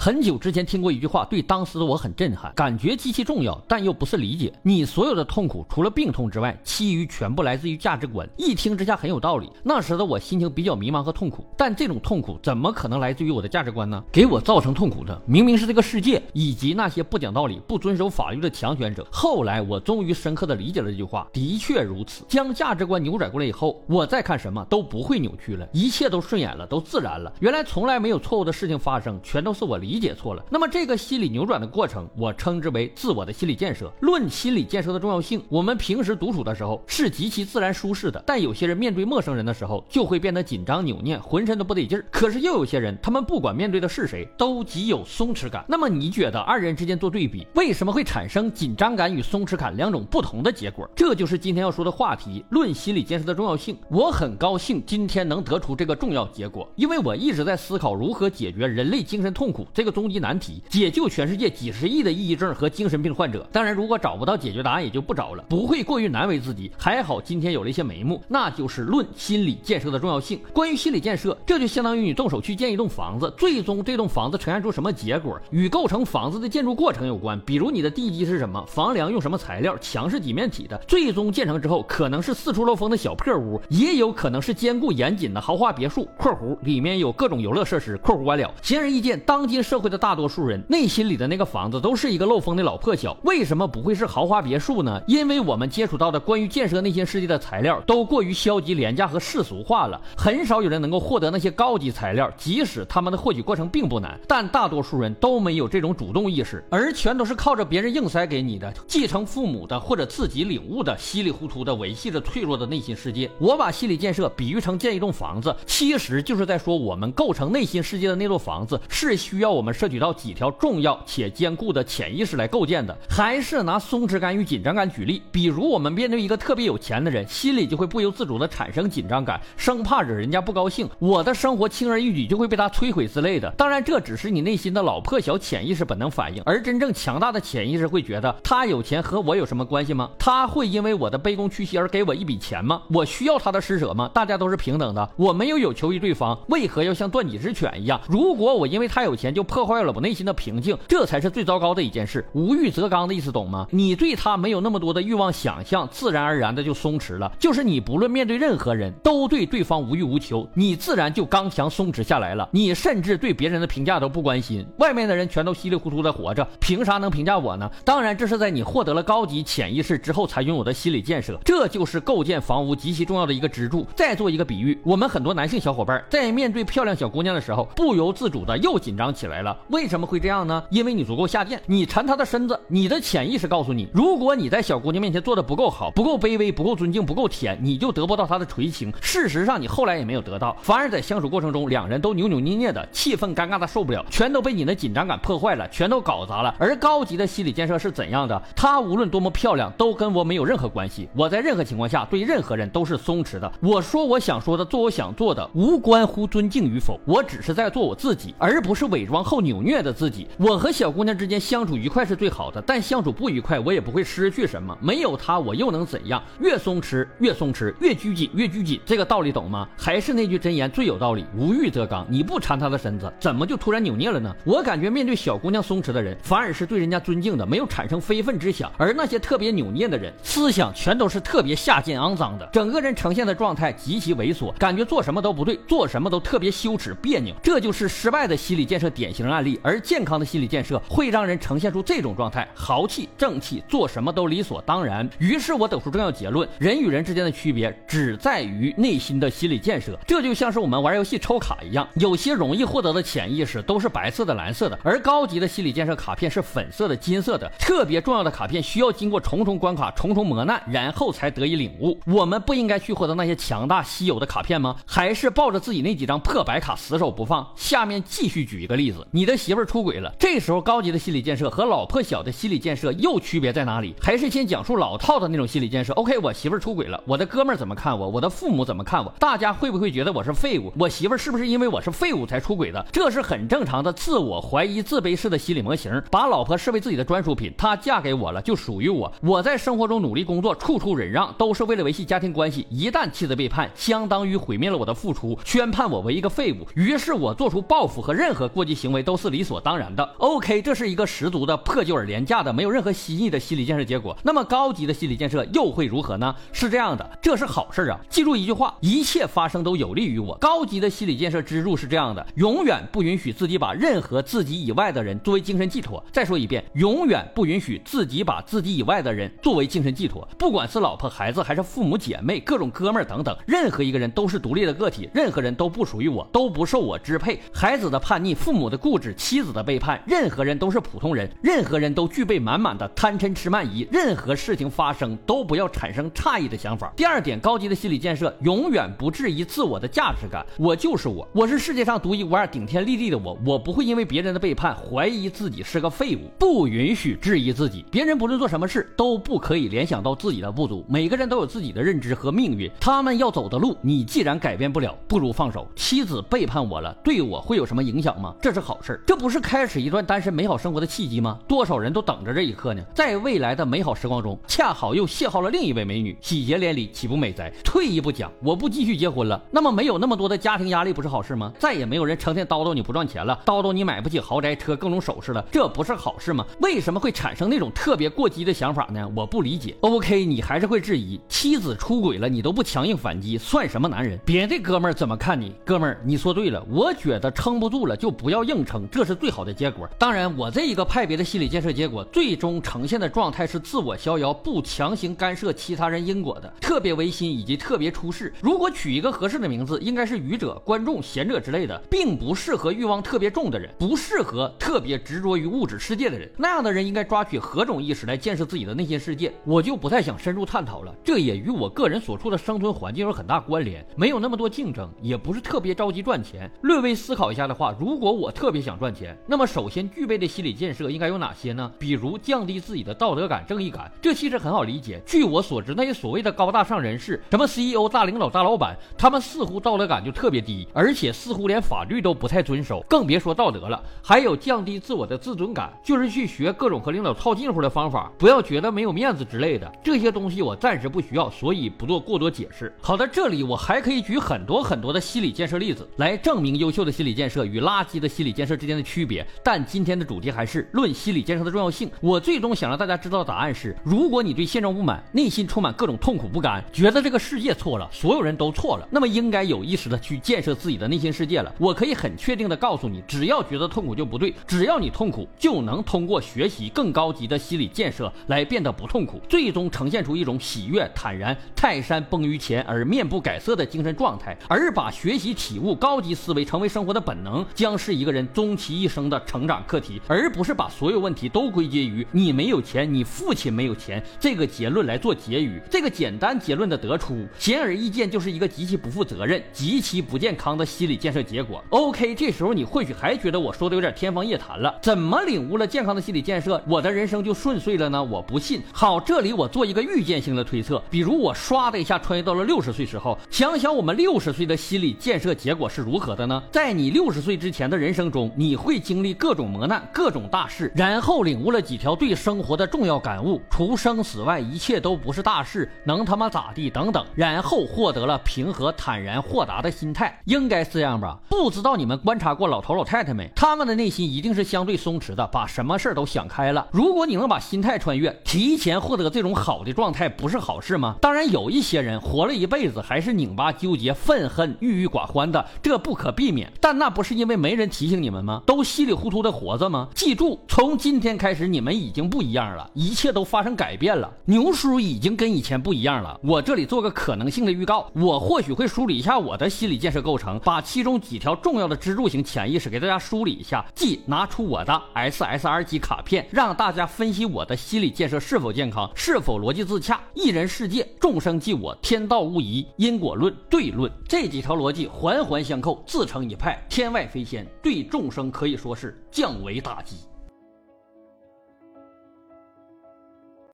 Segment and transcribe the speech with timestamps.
[0.00, 4.52] 很久之前听过一句话，对当时的我很震撼，感觉极其重要，但又不是理解。
[4.62, 8.26] 你所有的痛苦，除了病痛之外，其余全部来自于价值观。
[8.36, 9.50] 一听之下很有道理。
[9.64, 14.00] 那时的我心情比较迷茫和痛苦，但这种痛苦怎么可能来自于我的价值观呢？
[14.12, 19.04] 给我造成痛苦的明明是这个世界以及那些不讲道理、不遵守法律的强权者。
[19.10, 22.24] 后来我终于深刻的理解了这句话，的确如此。
[22.28, 27.32] 将价值观扭转过来以后，我再看什么都不会扭曲了，一切都顺眼了，都自然了。
[27.40, 30.44] 原来从来没有错误的事情发生，全都是我理理解错了。
[30.50, 33.90] 那么这个心理扭转的过程，我称之为自我的心理建设。
[34.00, 42.04] 论心理建设的重要性，我们平时独处的时候是极其自然舒适的，但有些人面对陌生人的时候就会变得紧张扭捏，浑身都不得劲儿。
[42.10, 45.64] 可是又有些人，他们不管面对的是谁，都极有松弛感。
[45.66, 50.86] 那么你觉得二人之间做对比，为什么会产生紧张感与松弛感两种不同的结果？
[50.94, 53.76] 这就是今天要说的话题：论心理建设的重要性。
[53.90, 63.48] 我很高兴今天能得出这个重要结果，因为我一直在思考如何解决人类精神痛苦这个终极难题，解救全世界几十亿的抑郁症和精神病患者。
[63.52, 66.68] 当然，如果找不到解决答案，也就不找了，不会过于难为自己。
[66.76, 70.40] 还好今天有了一些眉目，那就是论心理建设的重要性。
[70.52, 77.40] 关于心理建设，这就相当于你动手去建一栋房子，最终这栋房子呈现出什么结果，与构成房子的建筑过程有关。
[77.46, 87.96] 比如你的地基是什么，房梁用什么材料，墙是几面体的，最终建成之后，可能是四处漏风的小破屋，也有可能是坚固严谨的豪华别墅（括弧里面有各种游乐设施）。
[88.02, 88.52] 括弧完了。
[88.60, 93.14] 显而易见，当今社会的大多数人内心里的那个房子都是一个漏风的老破小。
[93.24, 94.98] 为什么不会是豪华别墅呢？
[95.06, 113.30] 因为我们接触到的关于建设内心世界的材料都过于消极、廉价和世俗化了，很少有人能够获得那些高级材料，即使他们的获取过程并不难，但大多数人都没有这种主动意识，而全都是靠着别人硬塞给你的，继承父母的或者自己领悟的，稀里糊涂的维系着脆弱的内心世界。
[113.38, 122.96] 我把心理建设比喻成建一栋房子，其实就是在说我们构成内心世界的那座房子是需要我们摄取到几条重要且坚固的潜意识来构建的。
[123.10, 133.52] 还是拿松弛感与紧张感举例，比如我们面对一个特别有钱的人，心里就会不由自主的产生紧张感，生怕惹人家不高兴，我的生活轻而易举就会被他摧毁之类的。
[133.58, 140.08] 当然，这只是你内心的老破小潜意识本能反应，而真正强大的潜意识会觉得他有钱和我有什么关系吗？
[140.20, 142.82] 他会因为我的卑躬屈膝而给我一笔钱吗？
[142.92, 144.08] 我需要他的施舍吗？
[144.14, 148.00] 大家都是平等的，我没有有求于对方，为何要像断脊之犬一样？
[148.08, 152.24] 如果我因为他有钱就破坏了我内心的平静，这才是最糟糕的一件事。
[152.34, 153.66] 无欲则刚的意思懂吗？
[153.70, 157.32] 你对他没有那么多的欲望想象，自然而然的就松弛了。
[157.38, 162.48] 就是你不论面对任何人都对对方无欲无求，你自然就刚强松弛下来了。
[162.52, 167.70] 你甚至对别人的评价都不关心，外面的人全都稀里糊涂的活着，凭啥能评价我呢？
[167.84, 173.86] 当然，这是在你获得了高级潜意识之后才拥有的心理建设，这就是构建房屋极其重要的一个支柱。
[173.96, 179.56] 再做一个比喻，我们很多男性小伙伴在面对漂亮小姑娘的时候，不由自主的又紧张起来来了。
[179.68, 180.62] 为什么会这样呢？
[180.68, 188.92] 因为你足够下贱，你缠她的身子，你的潜意识告诉你，如果你在小姑娘面前做的不够好，不够卑微，不够尊敬，不够甜，你就得不到她的垂青。
[189.00, 196.52] 事实上，你后来也没有得到，反而在相处过程中，两人都扭扭捏捏的，气氛尴尬的受不了，全都被你的紧张感破坏了，全都搞砸了。
[196.58, 198.42] 而高级的心理建设是怎样的？
[198.56, 201.08] 她无论多么漂亮，都跟我没有任何关系。
[201.14, 203.52] 我在任何情况下对任何人都是松弛的。
[203.60, 206.98] 我说我想说的，做我想做的，无关乎尊敬与否。
[207.04, 210.26] 我只是在做我自己，而不是伪装后扭虐的自己。
[210.38, 214.76] 我和小姑娘之间相处愉快是最好的，但相处不愉快，我也不会失去什么。
[214.80, 216.22] 没有她，我又能怎样？
[216.40, 218.80] 越松弛越松弛，越拘谨越拘谨。
[218.86, 219.68] 这个道理懂吗？
[219.76, 222.06] 还是那句真言最有道理：无欲则刚。
[222.08, 224.34] 你不缠她的身子，怎么就突然扭捏了呢？
[224.44, 237.34] 我感觉面对小姑娘松弛的人，反而是对人家尊敬的，没有产生非分之想；而那些特别扭捏的人，思想全都是特别下贱肮脏的，整个人呈现的状态极其猥琐，感觉做什么都不对，做什么都特别羞耻别扭。
[237.42, 239.58] 这就是失败的心理建设典型型案例。
[239.62, 245.08] 而健康的心理建设会让人呈现出这种状态：豪气、正气，做什么都理所当然。
[245.18, 249.98] 于是我得出重要结论：人与人之间的区别只在于内心的心理建设。
[250.06, 257.50] 这就像是我们玩游戏抽卡一样，有些容易获得的潜意识都是白色的、蓝色的，而高级的心理建设卡片是粉色的、金色的。
[257.58, 261.98] 特别重要的卡片需要经过重重关卡、重重磨难，然后才得以领悟。
[262.06, 264.76] 我们不应该去获得那些强大稀有的卡片吗？
[264.86, 267.46] 还是抱着自己那几张破白卡死守不放？
[267.56, 273.94] 下面继续举一个例子你的媳妇儿出轨了，这时候高级的心理建设和老破小的心理建设又区别在哪里？
[274.00, 278.08] 还是先讲述老套的那种心理建设？OK，我媳妇儿出轨了，我的哥们儿怎么看我？
[278.08, 279.12] 我的父母怎么看我？
[279.18, 280.72] 大家会不会觉得我是废物？
[280.78, 282.84] 我媳妇儿是不是因为我是废物才出轨的？
[282.92, 289.12] 这是很正常的自我怀疑、自卑式的心理模型，把老婆视为自己的专属品，她嫁给我了就属于我。
[289.22, 292.66] 我在生活中努力工作，处处忍让，都是为了维系家庭关系。
[292.68, 296.66] 一旦妻子背叛，相当于毁灭了我的付出，宣判我为一个废物。
[296.74, 298.87] 于是我做出报复和任何过激行。
[298.88, 300.02] 行为都是理所当然的。
[300.16, 304.16] OK，这是一个十足的破旧而廉价的、没有任何新意的心理建设结果。
[304.22, 306.34] 那么高级的心理建设又会如何呢？
[306.52, 308.00] 是这样的，这是好事啊！
[308.08, 310.34] 记住一句话：一切发生都有利于我。
[310.40, 316.02] 高级的心理建设支柱是这样的：永远不允许自己把任何自己以外的人作为精神寄托。
[316.10, 320.26] 再说一遍，永远不允许自己把自己以外的人作为精神寄托。
[320.38, 327.38] 不管是老婆、孩子，还是父母、姐妹、各种哥们儿等等，任何一个人都是独立的个体，任何人都不属于我，都不受我支配。
[327.52, 333.86] 孩子的叛逆，父母的固执，妻子的背叛，任何人都是普通人，任何人都具备满满的贪嗔痴慢疑。
[333.92, 336.92] 任何事情发生，都不要产生诧异的想法。
[336.96, 340.46] 第二点，高级的心理建设，永远不质疑自我的价值感。
[340.56, 343.36] 我就是我，我是世界上独一无二、顶天立地的我。
[343.44, 347.84] 我不会因为别人的背叛怀疑自己是个废物，不允许质疑自己。
[347.90, 350.84] 别人不论做什么事，都不可以联想到自己的不足。
[350.88, 355.66] 每个人都有自己的认知和命运，他们要走的路，你既然改变不了，不如放手。
[355.74, 358.34] 妻子背叛我了，对我会有什么影响吗？
[358.40, 361.38] 这是好事，这不是开始一段单身美好生活的契机吗？
[361.48, 362.82] 多少人都等着这一刻呢？
[362.94, 367.50] 在未来的美好时光中，恰好又邂逅了另一位美女，喜结连理，岂不美哉？
[367.64, 371.50] 退一步讲，我不继续结婚了，那么没有那么多的家庭压力，不是好事吗？
[371.58, 376.44] 再也没有人成天叨叨你不赚钱了，叨叨你买不起豪宅、车、各种首饰了，这不是好事吗？
[376.60, 379.10] 为什么会产生那种特别过激的想法呢？
[379.16, 379.74] 我不理解。
[379.80, 384.20] OK，你还是会质疑妻子出轨了，你都不强硬反击，算什么男人？
[384.26, 385.54] 别的哥们儿怎么看你？
[385.64, 389.88] 哥们儿，你说对了，我觉得撑不住了就不要硬撑，这是最好的结果。
[389.98, 398.32] 当然，我这一个派别的心理建设结果，最终呈现的状态是自我逍遥，不强行干涉其他人因果的，特别唯心以及特别出世。
[398.40, 406.30] 如果取一个合适的名字，应该是愚者、观众、贤者之类的，并不适合欲望特别重的人，不适合特别执着于物质世界的人。
[406.36, 409.32] 那样的人应该抓取何种意识来建设自己的内心世界。
[409.44, 413.84] 我就不太想深入探讨了，这也与我个人所处的生存环境有很大关联。
[413.96, 416.50] 没有那么多竞争，也不是特别着急赚钱。
[416.62, 421.70] 略微思考一下的话，如果我特特别想赚钱，那么首先具备的心理建设应该有哪些呢？
[421.78, 425.02] 比如降低自己的道德感、正义感，这其实很好理解。
[425.04, 433.84] 据我所知，那些所谓的高大上人士，什么 CEO、大领导、大老板，他们似乎道德感就特别低，而且似乎连法律都不太遵守，更别说道德了。
[434.02, 439.70] 还有降低自我的自尊感，就是去学各种和领导套近乎的方法，不要觉得没有面子之类的。
[439.84, 442.74] 这些东西我暂时不需要，所以不做过多解释。
[442.80, 449.26] 好的，这里我还可以举很多很多的心理建设例子来证明优秀的心理建设与垃圾的心理建设之间的区别。
[449.42, 451.90] 但今天的主题还是论心理建设的重要性。
[452.00, 461.52] 我最终想让大家知道的答案是：如果你对现状不满，内心充满各种痛苦不甘，觉得这个世界错了，所有人都错了，那么应该有意识的去建设自己的内心世界了。
[461.58, 474.36] 我可以很确定的告诉你，只要觉得痛苦就不对，只要你痛苦，就能通过学习更高级的心理建设来变得不痛苦，最终呈现出一种喜悦、坦然、泰山崩于前而面不改色的精神状态。
[474.46, 485.60] 而把学习、体悟、高级思维成为生活的本能，将是一个人终其一生的成长课题，而不是把所有问题都归结于你没有钱、你父亲没有钱这个结论来做结语。
[485.70, 491.62] 这个简单结论的得出，显而易见就是一个极其不负责任、极其不健康的心理建设结果。
[491.70, 498.02] OK，这时候你或许还觉得我说的有点天方夜谭了，怎么领悟了健康的心理建设，我的人生就顺遂了呢？
[498.02, 498.62] 我不信。
[498.72, 506.42] 好，这里我做一个预见性的推测，比如我唰的一下穿越到了六十岁时候，想想我们六十岁的心理建设结果是如何的呢？
[506.50, 516.70] 在你六十岁之前的人生中，你会经历各种磨难、各种大事，然后领悟了几条对生活的重要感悟，除生死外，一切都不是大事，能他妈咋地？
[516.70, 521.18] 等等，然后获得了平和、坦然、豁达的心态，应该是这样吧？
[521.28, 523.30] 不知道你们观察过老头老太太没？
[523.34, 526.66] 他们的内心一定是相对松弛的，把什么事儿都想开了。
[526.72, 530.96] 如果你能把心态穿越，提前获得这种好的状态，不是好事吗？
[531.00, 536.52] 当然，有一些人活了一辈子还是拧巴、纠结、愤恨、郁郁寡欢的，这不可避免。
[536.60, 538.42] 但那不是因为没人提醒你们吗？
[538.46, 539.88] 都稀里糊涂的活着吗？
[539.94, 544.10] 记住，从今天开始，你们已经不一样了，一切都发生改变了。
[544.24, 546.18] 牛叔已经跟以前不一样了。
[546.22, 560.00] 我这里做个可能性的预告，我或许会梳理一下我的心理建设构成，把其中几条重要的支柱型潜意识给大家梳理一下，即拿出我的 SSR 级卡片，让大家分析我的心理建设是否健康，是否逻辑自洽。
[560.14, 569.96] 一人世界，众生即我，天道无疑，因果论、对论这几条逻辑环环相扣，自成一派，天外飞仙，对众生可以说是降维打击。